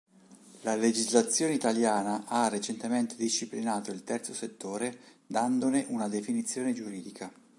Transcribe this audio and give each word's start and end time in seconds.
La 0.61 0.73
legislazione 0.73 1.53
italiana 1.53 2.23
ha 2.25 2.47
recentemente 2.47 3.15
disciplinato 3.15 3.91
il 3.91 4.03
terzo 4.03 4.33
settore 4.33 4.97
dandone 5.27 5.85
una 5.89 6.07
definizione 6.07 6.73
giuridica. 6.73 7.31